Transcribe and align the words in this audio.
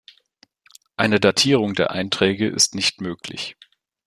Eine 0.97 1.19
Datierung 1.19 1.75
der 1.75 1.91
Einträge 1.91 2.47
ist 2.47 2.73
nicht 2.73 3.01
möglich. 3.01 3.55